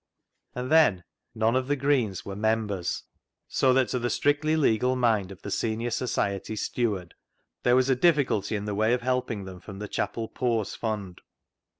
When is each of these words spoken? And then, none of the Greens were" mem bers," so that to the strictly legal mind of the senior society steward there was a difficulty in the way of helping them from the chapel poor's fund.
And 0.55 0.71
then, 0.71 1.03
none 1.35 1.55
of 1.55 1.67
the 1.67 1.75
Greens 1.75 2.25
were" 2.25 2.35
mem 2.45 2.65
bers," 2.65 3.03
so 3.47 3.71
that 3.73 3.89
to 3.89 3.99
the 3.99 4.09
strictly 4.09 4.55
legal 4.55 4.95
mind 4.95 5.31
of 5.31 5.43
the 5.43 5.51
senior 5.51 5.91
society 5.91 6.55
steward 6.55 7.13
there 7.61 7.75
was 7.75 7.87
a 7.91 7.95
difficulty 7.95 8.55
in 8.55 8.65
the 8.65 8.73
way 8.73 8.93
of 8.95 9.03
helping 9.03 9.45
them 9.45 9.59
from 9.59 9.77
the 9.77 9.87
chapel 9.87 10.27
poor's 10.27 10.73
fund. 10.73 11.21